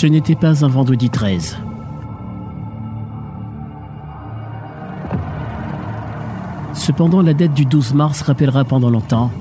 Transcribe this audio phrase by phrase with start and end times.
[0.00, 1.56] Ce n'était pas un vendredi 13.
[6.72, 9.32] Cependant, la date du 12 mars rappellera pendant longtemps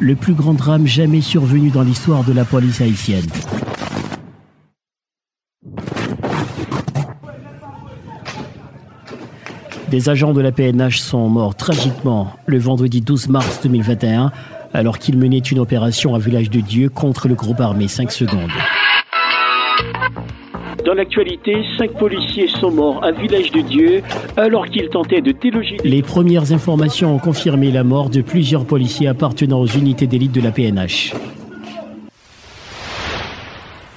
[0.00, 3.28] le plus grand drame jamais survenu dans l'histoire de la police haïtienne.
[9.92, 14.32] Des agents de la PNH sont morts tragiquement le vendredi 12 mars 2021
[14.72, 18.50] alors qu'ils menaient une opération à Village de Dieu contre le groupe armé 5 secondes.
[20.90, 24.02] Dans l'actualité, cinq policiers sont morts à Village de Dieu
[24.36, 25.76] alors qu'ils tentaient de déloger.
[25.84, 30.40] Les premières informations ont confirmé la mort de plusieurs policiers appartenant aux unités d'élite de
[30.40, 31.14] la PNH.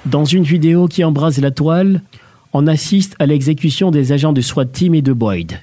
[0.06, 2.00] Dans une vidéo qui embrase la toile,
[2.52, 5.58] on assiste à l'exécution des agents de SWAT Team et de Boyd.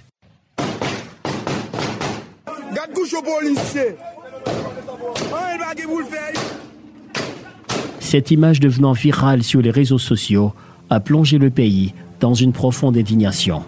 [8.02, 10.52] Cette image devenant virale sur les réseaux sociaux
[10.92, 13.64] a plongé le pays dans une profonde indignation.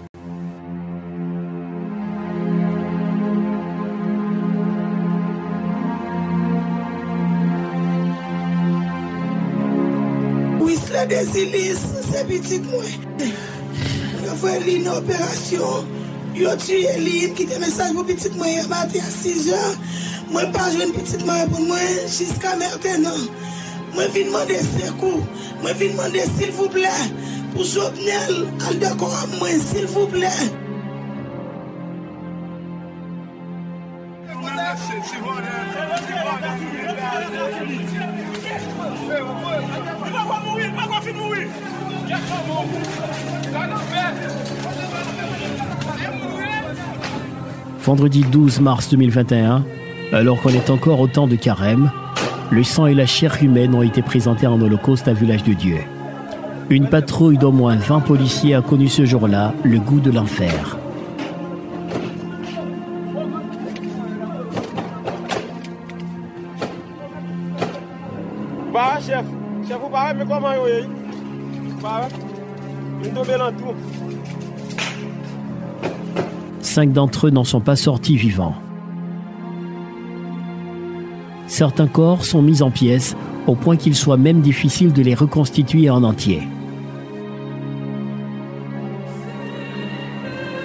[10.60, 11.80] Oui, cela désilis,
[12.12, 12.84] c'est petit moi.
[13.20, 15.86] Je fais une opération.
[16.36, 19.78] Lynn qui te message pour petit moi hier matin à 6 heures.
[20.30, 22.56] Moi pas joué une petite moi pour moi jusqu'à
[23.94, 25.24] Moi viens demander secours.
[25.62, 26.88] Moi viens demander s'il vous plaît
[27.54, 30.28] pour Jovenel al d'accord à moi s'il vous plaît.
[47.80, 49.66] Vendredi 12 mars 2021,
[50.14, 51.92] alors qu'on est encore au temps de carême,
[52.54, 55.80] le sang et la chair humaine ont été présentés en holocauste à Village de Dieu.
[56.70, 60.78] Une patrouille d'au moins 20 policiers a connu ce jour-là le goût de l'enfer.
[68.72, 69.26] Bah, chef,
[69.68, 70.88] chef, vous parlez, mais comment vous est
[71.82, 72.08] Bah,
[73.04, 73.74] une tombée dans tout.
[76.62, 78.56] Cinq d'entre eux n'en sont pas sortis vivants.
[81.64, 83.16] Certains corps sont mis en pièces
[83.48, 86.42] au point qu'il soit même difficile de les reconstituer en entier.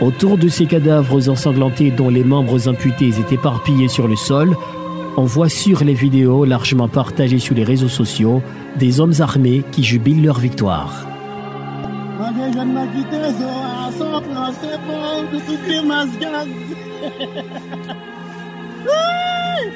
[0.00, 4.56] Autour de ces cadavres ensanglantés dont les membres imputés étaient éparpillés sur le sol,
[5.16, 8.42] on voit sur les vidéos largement partagées sur les réseaux sociaux
[8.74, 11.06] des hommes armés qui jubilent leur victoire.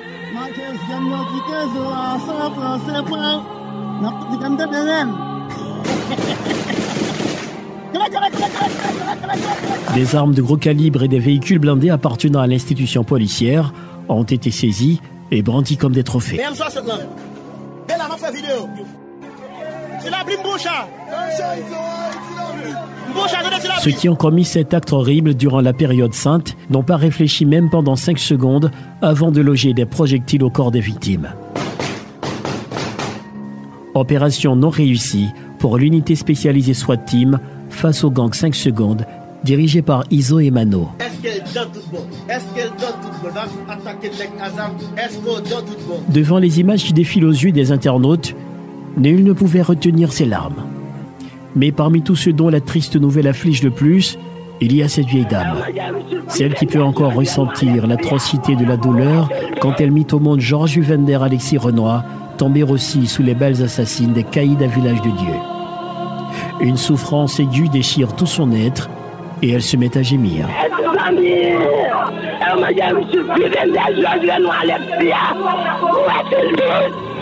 [9.95, 13.73] Des armes de gros calibre et des véhicules blindés appartenant à l'institution policière
[14.09, 15.01] ont été saisis
[15.31, 16.41] et brandis comme des trophées.
[23.81, 27.71] Ceux qui ont commis cet acte horrible durant la période sainte n'ont pas réfléchi même
[27.71, 31.29] pendant 5 secondes avant de loger des projectiles au corps des victimes.
[33.95, 35.29] Opération non réussie
[35.59, 39.05] pour l'unité spécialisée SWAT Team face au gang 5 secondes
[39.45, 40.89] dirigé par Iso et Mano.
[46.09, 48.35] Devant les images qui défilent aux yeux des internautes,
[48.97, 50.72] nul ne pouvait retenir ses larmes.
[51.55, 54.19] Mais parmi tous ceux dont la triste nouvelle afflige le plus,
[54.61, 55.57] il y a cette vieille dame,
[56.29, 59.29] celle qui peut encore ressentir l'atrocité de la douleur
[59.61, 62.05] quand elle mit au monde Georges Juvender Alexis Renoir,
[62.39, 65.35] tomber aussi sous les belles assassines des caïds à Village de Dieu.
[66.61, 68.89] Une souffrance aiguë déchire tout son être
[69.43, 70.49] et elle se met à gémir.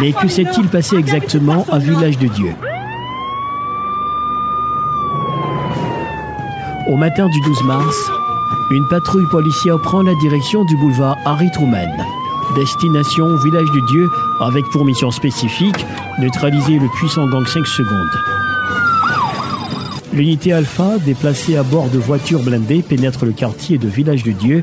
[0.00, 2.54] Mais que s'est-il passé exactement à Village de Dieu
[6.88, 8.10] Au matin du 12 mars,
[8.70, 11.96] une patrouille policière prend la direction du boulevard Harry Truman.
[12.54, 14.08] Destination Village de Dieu
[14.40, 15.84] avec pour mission spécifique
[16.18, 18.20] neutraliser le puissant gang 5 secondes.
[20.12, 24.62] L'unité Alpha, déplacée à bord de voitures blindées, pénètre le quartier de Village de Dieu,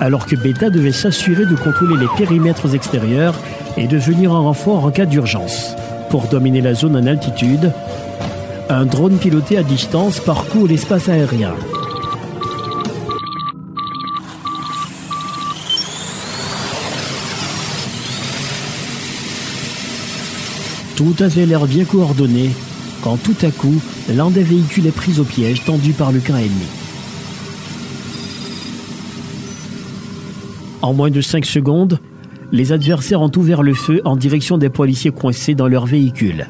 [0.00, 3.34] alors que Beta devait s'assurer de contrôler les périmètres extérieurs
[3.76, 5.74] et de venir en renfort en cas d'urgence.
[6.10, 7.72] Pour dominer la zone en altitude,
[8.68, 11.54] un drone piloté à distance parcourt l'espace aérien.
[20.96, 22.50] Tout avait l'air bien coordonné
[23.02, 23.74] quand tout à coup,
[24.08, 26.68] l'un des véhicules est pris au piège tendu par le camp ennemi.
[30.82, 31.98] En moins de 5 secondes,
[32.52, 36.46] les adversaires ont ouvert le feu en direction des policiers coincés dans leur véhicule.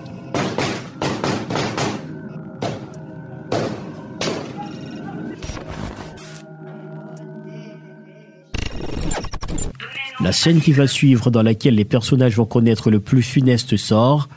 [10.21, 14.29] La scène qui va suivre, dans laquelle les personnages vont connaître le plus funeste sort,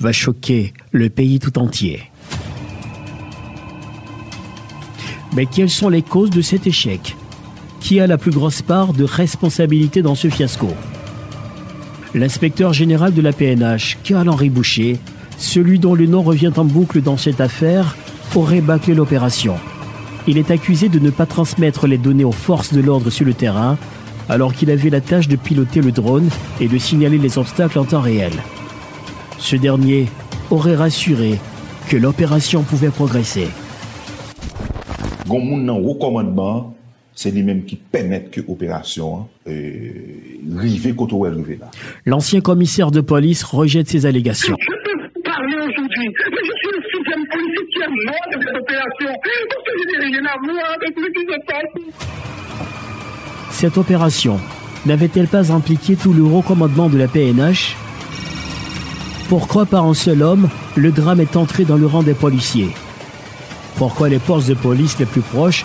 [0.00, 2.02] va choquer le pays tout entier.
[5.34, 7.16] Mais quelles sont les causes de cet échec?
[7.80, 10.68] Qui a la plus grosse part de responsabilité dans ce fiasco?
[12.14, 14.98] L'inspecteur général de la PNH, Carl-Henri Boucher,
[15.36, 17.96] celui dont le nom revient en boucle dans cette affaire,
[18.36, 19.56] aurait bâclé l'opération.
[20.28, 23.34] Il est accusé de ne pas transmettre les données aux forces de l'ordre sur le
[23.34, 23.76] terrain,
[24.28, 26.28] alors qu'il avait la tâche de piloter le drone
[26.60, 28.32] et de signaler les obstacles en temps réel.
[29.38, 30.06] Ce dernier
[30.52, 31.40] aurait rassuré
[31.88, 33.48] que l'opération pouvait progresser.
[37.14, 41.70] C'est lui-même qui permet que l'opération rive est là.
[42.06, 44.56] L'ancien commissaire de police rejette ces allégations.
[44.58, 48.56] Je peux parler aujourd'hui, mais je suis le sixième policier qui est mort de cette
[48.56, 49.12] opération,
[49.48, 51.72] parce que je n'ai rien à voir avec ce qui se passe.
[53.50, 54.40] Cette opération
[54.86, 57.76] n'avait-elle pas impliqué tout le recommandement de la PNH
[59.28, 62.68] pourquoi par un seul homme, le drame est entré dans le rang des policiers?
[63.76, 65.64] Pourquoi les forces de police les plus proches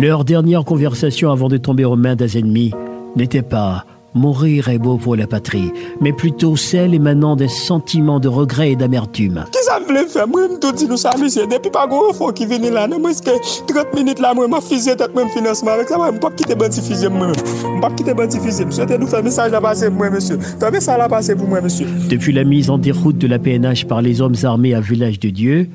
[0.00, 2.72] Leur dernière conversation avant de tomber aux mains des ennemis
[3.16, 3.84] n'était pas
[4.18, 8.76] Mourir est beau pour la patrie, mais plutôt celle émanant des sentiments de regret et
[8.76, 9.44] d'amertume.
[9.52, 10.26] Qu'est-ce que ça voulait faire?
[10.26, 11.46] Moi, je me dis nous ça, monsieur.
[11.46, 14.96] Depuis pas grand enfant qui venait là, moi, que 30 minutes là, moi, ma fusée
[14.96, 17.32] tête même financement avec ça, moi, je pas quitter bandi fusée, moi.
[17.32, 18.64] Je pas quitter bandi fusée.
[18.64, 20.38] Monsieur, nous faire message là passer pour moi, monsieur.
[20.38, 21.86] Faire message là passer pour moi, monsieur?
[22.10, 25.30] Depuis la mise en déroute de la PNH par les hommes armés à Village de
[25.30, 25.68] Dieu,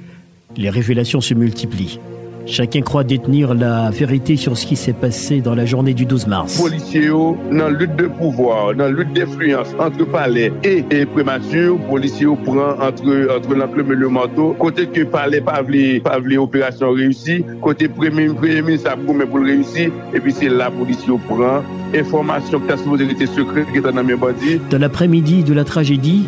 [0.57, 2.00] les révélations se multiplient.
[2.45, 6.28] Chacun croit détenir la vérité sur ce qui s'est passé dans la journée du 12
[6.28, 6.62] mars.
[6.62, 11.78] Policiers, dans la lutte de pouvoir, dans la lutte d'influence entre palais et, et prémature,
[11.90, 14.56] policiers prend entre, entre l'enclume et le manteau.
[14.60, 15.63] Côté que palais pas
[16.04, 20.69] pas opération réussie, côté premier, premier ministre a pour le réussir, et puis c'est la
[20.69, 21.63] police prend
[21.96, 24.60] information que ta sécurité secrète qui est dans mes bandits.
[24.70, 26.27] Dans l'après-midi de la tragédie,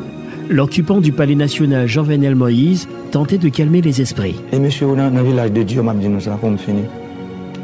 [0.49, 4.35] L'occupant du palais national Jean-Venel Moïse tentait de calmer les esprits.
[4.51, 6.83] Et monsieur, dans le village de Dieu, m'a dit nous ça, comme fini.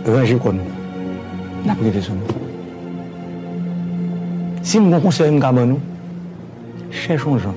[0.07, 1.67] Rangez quoi nous.
[1.67, 2.21] La privé sur nous.
[4.63, 5.79] Si nous conseillons nous, nous,
[6.89, 7.53] cherchons gens.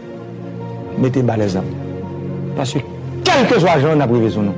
[0.98, 1.64] Mettez bas les âmes.
[2.54, 2.80] Parce que
[3.24, 4.54] quel que soit gens, on a privé sur nous.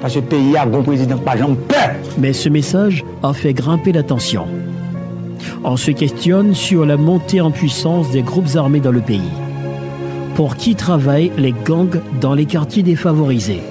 [0.00, 1.90] Parce que le pays a bon président, pas gens peur.
[2.18, 4.46] Mais ce message a fait grimper la tension.
[5.64, 9.20] On se questionne sur la montée en puissance des groupes armés dans le pays
[10.34, 13.62] pour qui travaillent les gangs dans les quartiers défavorisés.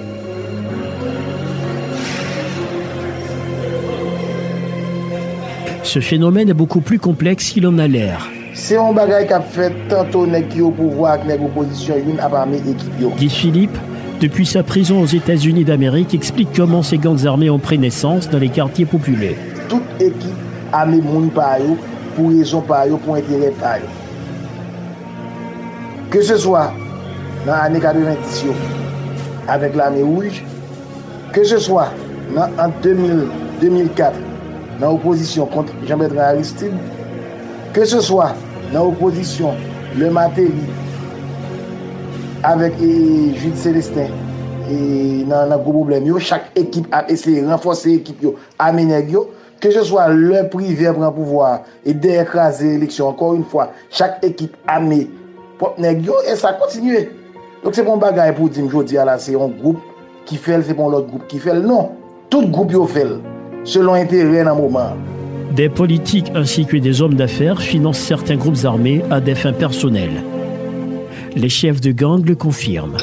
[5.82, 8.30] Ce phénomène est beaucoup plus complexe qu'il en a l'air.
[8.54, 13.16] C'est un bagage qui a fait tantôt au pouvoir avec l'opposition une armée équipe.
[13.16, 13.76] Guy Philippe,
[14.20, 18.38] depuis sa prison aux États-Unis d'Amérique, explique comment ces gangs armés ont pris naissance dans
[18.38, 19.36] les quartiers populaires.
[19.68, 20.30] Toute équipe
[20.72, 21.58] armée moun par
[22.16, 23.78] pour raison par pour intérêt par
[26.12, 26.66] Ke se swa
[27.46, 28.52] nan ane 90 yo,
[29.48, 30.42] avek la ane ouj,
[31.32, 31.86] ke se swa
[32.36, 33.22] nan an 2000,
[33.62, 34.18] 2004,
[34.76, 36.76] nan oposisyon kontre Jean-Bertrand Aristide,
[37.72, 38.26] ke se swa
[38.74, 39.56] nan oposisyon
[39.96, 40.66] le Matéli,
[42.44, 42.92] avek e
[43.38, 44.12] Jude Celestin,
[44.68, 44.76] e
[45.24, 49.30] nan nan gro problem yo, chak ekip ap ese renfose ekip yo, amener yo,
[49.64, 54.20] ke se swa le priver pran pouvoar, e de ekraze eleksyon, ankon yon fwa, chak
[54.28, 55.06] ekip ame,
[55.58, 57.10] armée, et ça continue.
[57.64, 59.80] Donc c'est mon bagage pour dire, je dis là, c'est un groupe
[60.24, 61.54] qui fait, c'est pour l'autre groupe qui fait.
[61.54, 61.92] Non,
[62.28, 63.06] tout groupe y fait,
[63.64, 64.96] selon intérêt dans moment.
[65.52, 70.22] Des politiques ainsi que des hommes d'affaires financent certains groupes armés à des fins personnelles.
[71.36, 72.96] Les chefs de gang le confirment.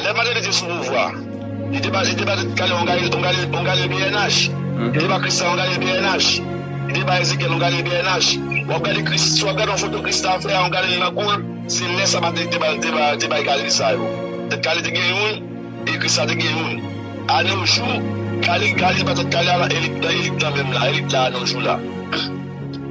[6.90, 8.34] Il débat, il débat de Calais, on gagne, on gagne, on gagne le BNH.
[8.34, 8.52] Il débat Christian, on gagne le BNH.
[8.52, 8.70] Il débat Ezekiel, on gagne BNH.
[8.72, 11.36] On gagne Christ, si on gagne une photo Christian frère, on gagne la cour,
[11.68, 13.92] c'est laisse à battre débat, débat, débat Calais ça.
[13.94, 15.42] De Calais de Guéhoun
[15.86, 16.80] et Christian de Guéhoun.
[17.28, 18.02] À nos jours,
[18.42, 21.78] Calais, Calais, peut-être Calais, élite, élite là même là, élite là, à nos jours là.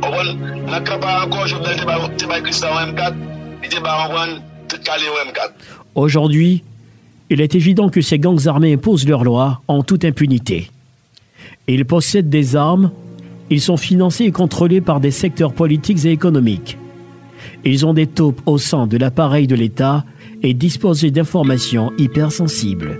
[0.01, 3.13] On va, n'a pas encore, je vais débat, débat Christian M4,
[3.63, 4.15] il débat en
[4.83, 5.51] Calais M4.
[5.95, 6.63] Aujourd'hui,
[7.29, 10.69] il est évident que ces gangs armés imposent leurs lois en toute impunité.
[11.67, 12.91] Ils possèdent des armes,
[13.49, 16.77] ils sont financés et contrôlés par des secteurs politiques et économiques.
[17.65, 20.03] Ils ont des taupes au sein de l'appareil de l'État
[20.43, 22.99] et disposent d'informations hypersensibles.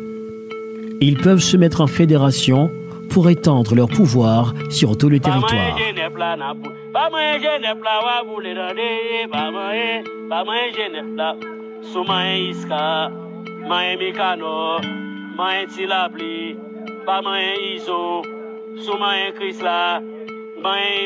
[1.02, 2.70] Ils peuvent se mettre en fédération
[3.10, 5.78] pour étendre leur pouvoir sur tout le territoire.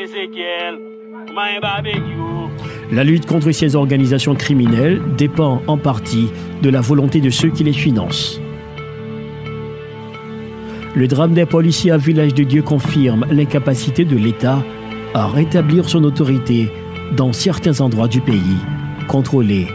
[0.02, 0.78] Ezekiel,
[1.60, 2.50] Barbecue.
[2.90, 6.28] La lutte contre ces organisations criminelles dépend en partie
[6.62, 8.40] de la volonté de ceux qui les financent.
[10.94, 14.62] Le drame des policiers à Village de Dieu confirme l'incapacité de l'État
[15.12, 16.70] à rétablir son autorité
[17.16, 18.58] dans certains endroits du pays,
[19.08, 19.66] contrôlés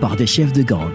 [0.00, 0.94] par des chefs de gang.